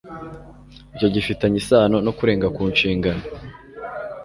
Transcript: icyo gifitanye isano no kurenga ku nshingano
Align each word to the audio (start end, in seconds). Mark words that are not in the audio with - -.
icyo 0.95 1.07
gifitanye 1.15 1.57
isano 1.63 1.97
no 2.05 2.11
kurenga 2.17 2.47
ku 2.55 2.61
nshingano 2.73 3.23